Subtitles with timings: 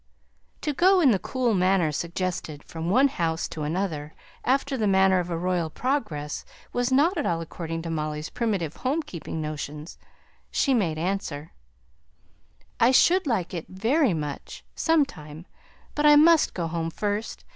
[0.61, 5.19] To go in the cool manner suggested from one house to another, after the manner
[5.19, 6.43] of a royal progress,
[6.73, 9.99] was not at all according to Molly's primitive home keeping notions.
[10.49, 11.51] She made answer,
[12.79, 15.45] "I should like it very much, some time.
[15.93, 17.45] But I must go home first.